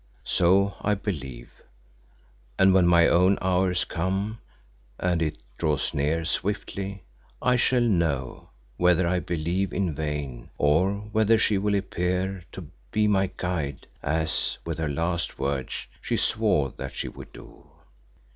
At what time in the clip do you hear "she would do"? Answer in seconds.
16.95-17.67